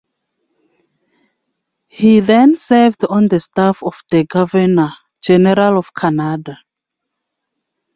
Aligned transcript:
He 1.89 2.21
then 2.21 2.55
served 2.55 3.05
on 3.05 3.27
the 3.27 3.39
staff 3.39 3.83
of 3.83 4.01
the 4.09 4.23
Governor-General 4.25 5.77
of 5.77 5.93
Canada. 5.93 6.57